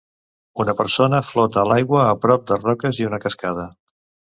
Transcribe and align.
Una 0.65 0.73
persona 0.79 1.21
flota 1.29 1.61
a 1.65 1.67
l'aigua 1.73 2.03
a 2.09 2.19
prop 2.27 2.51
de 2.53 2.61
roques 2.67 3.05
i 3.05 3.11
una 3.13 3.25
cascada 3.29 3.73